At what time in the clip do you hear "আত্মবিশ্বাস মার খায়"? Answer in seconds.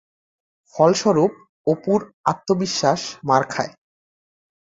2.31-3.71